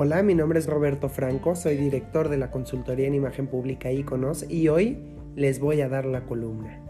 Hola, 0.00 0.22
mi 0.22 0.36
nombre 0.36 0.60
es 0.60 0.66
Roberto 0.66 1.08
Franco, 1.08 1.56
soy 1.56 1.76
director 1.76 2.28
de 2.28 2.36
la 2.36 2.52
consultoría 2.52 3.08
en 3.08 3.16
imagen 3.16 3.48
pública 3.48 3.90
Iconos 3.90 4.48
y 4.48 4.68
hoy 4.68 4.96
les 5.34 5.58
voy 5.58 5.80
a 5.80 5.88
dar 5.88 6.04
la 6.04 6.24
columna. 6.24 6.80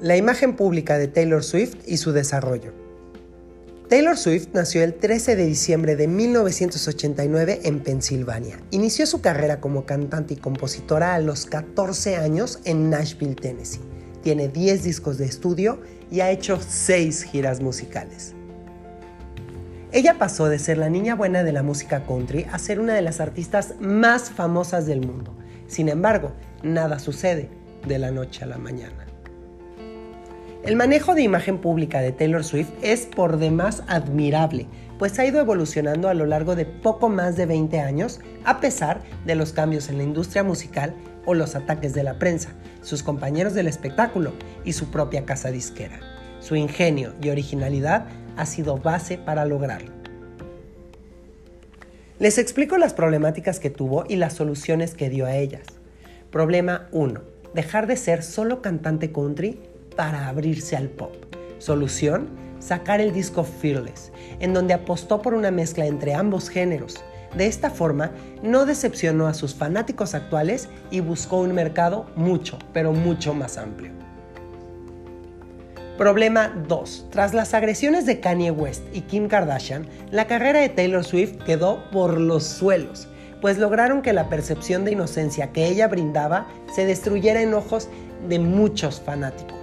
La 0.00 0.16
imagen 0.16 0.56
pública 0.56 0.98
de 0.98 1.06
Taylor 1.06 1.44
Swift 1.44 1.76
y 1.86 1.98
su 1.98 2.10
desarrollo. 2.10 2.83
Taylor 3.94 4.18
Swift 4.18 4.48
nació 4.54 4.82
el 4.82 4.94
13 4.94 5.36
de 5.36 5.46
diciembre 5.46 5.94
de 5.94 6.08
1989 6.08 7.60
en 7.62 7.78
Pensilvania. 7.78 8.58
Inició 8.72 9.06
su 9.06 9.20
carrera 9.20 9.60
como 9.60 9.86
cantante 9.86 10.34
y 10.34 10.36
compositora 10.36 11.14
a 11.14 11.20
los 11.20 11.46
14 11.46 12.16
años 12.16 12.58
en 12.64 12.90
Nashville, 12.90 13.36
Tennessee. 13.36 13.78
Tiene 14.20 14.48
10 14.48 14.82
discos 14.82 15.16
de 15.16 15.26
estudio 15.26 15.80
y 16.10 16.22
ha 16.22 16.32
hecho 16.32 16.58
6 16.60 17.22
giras 17.22 17.60
musicales. 17.60 18.34
Ella 19.92 20.18
pasó 20.18 20.48
de 20.48 20.58
ser 20.58 20.78
la 20.78 20.90
niña 20.90 21.14
buena 21.14 21.44
de 21.44 21.52
la 21.52 21.62
música 21.62 22.04
country 22.04 22.46
a 22.50 22.58
ser 22.58 22.80
una 22.80 22.94
de 22.94 23.02
las 23.02 23.20
artistas 23.20 23.74
más 23.78 24.28
famosas 24.28 24.86
del 24.86 25.06
mundo. 25.06 25.38
Sin 25.68 25.88
embargo, 25.88 26.32
nada 26.64 26.98
sucede 26.98 27.48
de 27.86 28.00
la 28.00 28.10
noche 28.10 28.42
a 28.42 28.48
la 28.48 28.58
mañana. 28.58 29.13
El 30.64 30.76
manejo 30.76 31.14
de 31.14 31.20
imagen 31.20 31.58
pública 31.58 32.00
de 32.00 32.12
Taylor 32.12 32.42
Swift 32.42 32.70
es 32.80 33.04
por 33.04 33.36
demás 33.36 33.82
admirable, 33.86 34.66
pues 34.98 35.18
ha 35.18 35.26
ido 35.26 35.38
evolucionando 35.38 36.08
a 36.08 36.14
lo 36.14 36.24
largo 36.24 36.56
de 36.56 36.64
poco 36.64 37.10
más 37.10 37.36
de 37.36 37.44
20 37.44 37.80
años, 37.80 38.20
a 38.46 38.60
pesar 38.60 39.02
de 39.26 39.34
los 39.34 39.52
cambios 39.52 39.90
en 39.90 39.98
la 39.98 40.04
industria 40.04 40.42
musical 40.42 40.94
o 41.26 41.34
los 41.34 41.54
ataques 41.54 41.92
de 41.92 42.02
la 42.02 42.18
prensa, 42.18 42.54
sus 42.80 43.02
compañeros 43.02 43.52
del 43.52 43.66
espectáculo 43.66 44.32
y 44.64 44.72
su 44.72 44.90
propia 44.90 45.26
casa 45.26 45.50
disquera. 45.50 46.00
Su 46.40 46.56
ingenio 46.56 47.12
y 47.20 47.28
originalidad 47.28 48.06
ha 48.38 48.46
sido 48.46 48.78
base 48.78 49.18
para 49.18 49.44
lograrlo. 49.44 49.90
Les 52.18 52.38
explico 52.38 52.78
las 52.78 52.94
problemáticas 52.94 53.60
que 53.60 53.68
tuvo 53.68 54.06
y 54.08 54.16
las 54.16 54.32
soluciones 54.32 54.94
que 54.94 55.10
dio 55.10 55.26
a 55.26 55.36
ellas. 55.36 55.66
Problema 56.30 56.88
1. 56.90 57.20
Dejar 57.52 57.86
de 57.86 57.96
ser 57.96 58.22
solo 58.22 58.62
cantante 58.62 59.12
country 59.12 59.60
para 59.96 60.28
abrirse 60.28 60.76
al 60.76 60.88
pop. 60.88 61.14
Solución, 61.58 62.28
sacar 62.58 63.00
el 63.00 63.12
disco 63.12 63.44
Fearless, 63.44 64.12
en 64.40 64.54
donde 64.54 64.74
apostó 64.74 65.22
por 65.22 65.34
una 65.34 65.50
mezcla 65.50 65.86
entre 65.86 66.14
ambos 66.14 66.48
géneros. 66.48 67.02
De 67.36 67.46
esta 67.46 67.70
forma, 67.70 68.12
no 68.42 68.64
decepcionó 68.64 69.26
a 69.26 69.34
sus 69.34 69.54
fanáticos 69.54 70.14
actuales 70.14 70.68
y 70.90 71.00
buscó 71.00 71.40
un 71.40 71.52
mercado 71.52 72.06
mucho, 72.16 72.58
pero 72.72 72.92
mucho 72.92 73.34
más 73.34 73.58
amplio. 73.58 73.92
Problema 75.98 76.52
2. 76.66 77.06
Tras 77.10 77.34
las 77.34 77.54
agresiones 77.54 78.04
de 78.04 78.18
Kanye 78.18 78.50
West 78.50 78.82
y 78.92 79.02
Kim 79.02 79.28
Kardashian, 79.28 79.86
la 80.10 80.26
carrera 80.26 80.60
de 80.60 80.68
Taylor 80.68 81.04
Swift 81.04 81.36
quedó 81.44 81.88
por 81.90 82.18
los 82.18 82.44
suelos, 82.44 83.08
pues 83.40 83.58
lograron 83.58 84.02
que 84.02 84.12
la 84.12 84.28
percepción 84.28 84.84
de 84.84 84.92
inocencia 84.92 85.52
que 85.52 85.66
ella 85.66 85.86
brindaba 85.86 86.48
se 86.74 86.84
destruyera 86.84 87.42
en 87.42 87.54
ojos 87.54 87.88
de 88.28 88.38
muchos 88.40 89.00
fanáticos. 89.00 89.53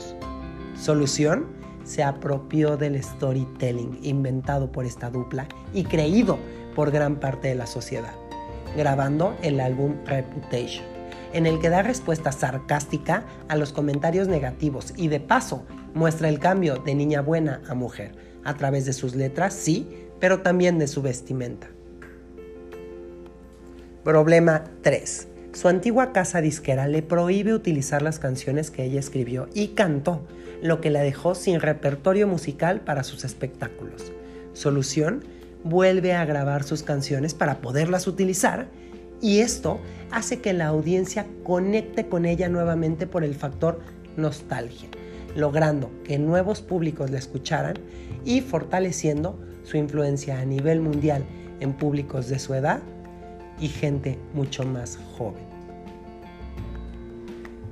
Solución, 0.82 1.46
se 1.84 2.02
apropió 2.02 2.76
del 2.76 3.02
storytelling 3.04 4.00
inventado 4.02 4.72
por 4.72 4.84
esta 4.84 5.12
dupla 5.12 5.48
y 5.76 5.84
creído 5.84 6.40
por 6.76 6.90
gran 6.90 7.20
parte 7.20 7.50
de 7.50 7.56
la 7.56 7.68
sociedad, 7.68 8.16
grabando 8.76 9.36
el 9.44 9.60
álbum 9.60 9.94
Reputation, 10.08 10.84
en 11.34 11.46
el 11.46 11.60
que 11.60 11.70
da 11.70 11.84
respuesta 11.84 12.32
sarcástica 12.32 13.26
a 13.48 13.58
los 13.58 13.74
comentarios 13.74 14.28
negativos 14.28 14.96
y 14.98 15.08
de 15.08 15.20
paso 15.20 15.68
muestra 15.94 16.30
el 16.30 16.40
cambio 16.40 16.78
de 16.78 16.96
niña 16.96 17.22
buena 17.22 17.62
a 17.70 17.76
mujer, 17.76 18.16
a 18.44 18.56
través 18.56 18.88
de 18.88 18.94
sus 18.94 19.14
letras, 19.14 19.54
sí, 19.54 19.88
pero 20.20 20.42
también 20.42 20.80
de 20.80 20.88
su 20.88 21.04
vestimenta. 21.04 21.68
Problema 24.04 24.64
3. 24.82 25.28
Su 25.54 25.68
antigua 25.68 26.14
casa 26.14 26.40
disquera 26.40 26.88
le 26.88 27.02
prohíbe 27.02 27.54
utilizar 27.54 28.02
las 28.02 28.20
canciones 28.20 28.72
que 28.72 28.86
ella 28.86 29.02
escribió 29.02 29.50
y 29.54 29.70
cantó, 29.70 30.26
lo 30.62 30.80
que 30.80 30.90
la 30.90 31.02
dejó 31.02 31.36
sin 31.36 31.60
repertorio 31.60 32.26
musical 32.26 32.80
para 32.80 33.04
sus 33.04 33.26
espectáculos. 33.26 34.14
Solución, 34.54 35.26
vuelve 35.64 36.14
a 36.14 36.24
grabar 36.24 36.64
sus 36.64 36.84
canciones 36.84 37.34
para 37.34 37.60
poderlas 37.60 38.08
utilizar 38.08 38.68
y 39.22 39.40
esto 39.40 39.80
hace 40.10 40.40
que 40.40 40.54
la 40.54 40.68
audiencia 40.68 41.28
conecte 41.44 42.08
con 42.08 42.26
ella 42.26 42.48
nuevamente 42.48 43.06
por 43.06 43.26
el 43.26 43.36
factor 43.36 43.82
nostalgia, 44.16 44.88
logrando 45.36 45.92
que 46.06 46.18
nuevos 46.18 46.62
públicos 46.62 47.12
la 47.12 47.20
escucharan 47.20 47.76
y 48.24 48.40
fortaleciendo 48.40 49.38
su 49.64 49.76
influencia 49.76 50.40
a 50.40 50.46
nivel 50.46 50.80
mundial 50.80 51.26
en 51.60 51.74
públicos 51.74 52.30
de 52.30 52.40
su 52.40 52.54
edad 52.54 52.82
y 53.62 53.70
gente 53.70 54.18
mucho 54.34 54.64
más 54.64 55.00
joven. 55.18 55.52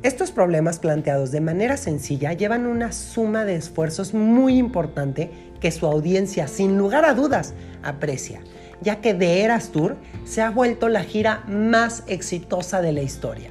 Estos 0.02 0.32
problemas 0.32 0.80
planteados 0.80 1.32
de 1.32 1.42
manera 1.42 1.76
sencilla 1.76 2.32
llevan 2.32 2.68
una 2.68 2.94
suma 2.94 3.44
de 3.44 3.56
esfuerzos 3.56 4.14
muy 4.14 4.58
importante 4.58 5.30
que 5.60 5.72
su 5.72 5.88
audiencia 5.88 6.48
sin 6.48 6.78
lugar 6.78 7.04
a 7.04 7.14
dudas 7.14 7.54
aprecia, 7.84 8.40
ya 8.80 9.02
que 9.02 9.14
The 9.14 9.44
Eras 9.44 9.72
Tour 9.72 9.98
se 10.24 10.42
ha 10.42 10.52
vuelto 10.52 10.88
la 10.88 11.04
gira 11.04 11.44
más 11.50 12.04
exitosa 12.08 12.82
de 12.82 12.94
la 12.94 13.02
historia. 13.02 13.50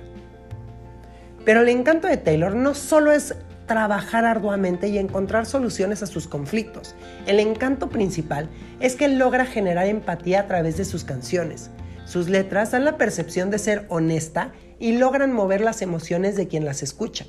Pero 1.45 1.61
el 1.61 1.69
encanto 1.69 2.09
de 2.09 2.17
Taylor 2.17 2.55
no 2.55 2.75
solo 2.75 3.13
es 3.13 3.35
trabajar 3.67 4.25
arduamente 4.25 4.89
y 4.89 4.97
encontrar 4.97 5.45
soluciones 5.45 6.03
a 6.03 6.07
sus 6.07 6.27
conflictos. 6.27 6.95
El 7.27 7.41
encanto 7.41 7.91
principal 7.91 8.49
es 8.81 8.97
que 8.97 9.09
logra 9.09 9.45
generar 9.45 9.87
empatía 9.87 10.41
a 10.41 10.47
través 10.47 10.79
de 10.79 10.87
sus 10.87 11.05
canciones. 11.05 11.71
Sus 12.09 12.31
letras 12.31 12.71
dan 12.71 12.87
la 12.87 12.97
percepción 12.97 13.51
de 13.51 13.59
ser 13.59 13.85
honesta 13.91 14.53
y 14.79 14.93
logran 14.93 15.31
mover 15.31 15.61
las 15.61 15.83
emociones 15.83 16.37
de 16.37 16.49
quien 16.49 16.65
las 16.65 16.83
escucha. 16.83 17.27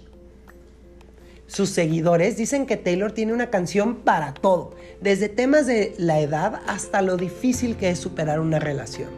Sus 1.48 1.70
seguidores 1.70 2.38
dicen 2.38 2.66
que 2.66 2.78
Taylor 2.78 3.12
tiene 3.12 3.34
una 3.34 3.50
canción 3.50 3.98
para 3.98 4.34
todo, 4.34 4.72
desde 5.02 5.28
temas 5.28 5.68
de 5.68 5.94
la 5.98 6.22
edad 6.22 6.62
hasta 6.66 7.02
lo 7.02 7.18
difícil 7.18 7.76
que 7.76 7.90
es 7.90 8.00
superar 8.00 8.40
una 8.40 8.58
relación. 8.58 9.10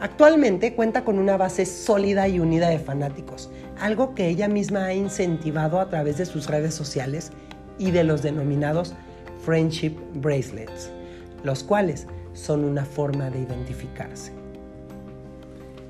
Actualmente 0.00 0.74
cuenta 0.74 1.04
con 1.04 1.18
una 1.18 1.36
base 1.36 1.66
sólida 1.66 2.26
y 2.26 2.40
unida 2.40 2.70
de 2.70 2.78
fanáticos, 2.78 3.50
algo 3.78 4.14
que 4.14 4.28
ella 4.28 4.48
misma 4.48 4.86
ha 4.86 4.94
incentivado 4.94 5.78
a 5.78 5.90
través 5.90 6.16
de 6.16 6.24
sus 6.24 6.46
redes 6.46 6.72
sociales 6.72 7.32
y 7.78 7.90
de 7.90 8.04
los 8.04 8.22
denominados 8.22 8.94
Friendship 9.44 9.92
Bracelets, 10.14 10.88
los 11.42 11.62
cuales 11.62 12.06
son 12.34 12.64
una 12.64 12.84
forma 12.84 13.30
de 13.30 13.40
identificarse. 13.40 14.32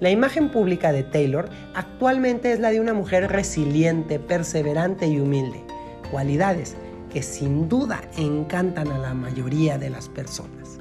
La 0.00 0.10
imagen 0.10 0.50
pública 0.50 0.93
de 0.93 1.03
Taylor 1.03 1.49
actualmente 1.75 2.53
es 2.53 2.60
la 2.60 2.71
de 2.71 2.81
una 2.81 2.94
mujer 2.94 3.31
resiliente, 3.31 4.19
perseverante 4.19 5.06
y 5.06 5.19
humilde, 5.19 5.62
cualidades 6.10 6.75
que 7.12 7.22
sin 7.22 7.69
duda 7.69 8.00
encantan 8.16 8.88
a 8.88 8.99
la 8.99 9.12
mayoría 9.15 9.78
de 9.78 9.91
las 9.91 10.09
personas. 10.09 10.81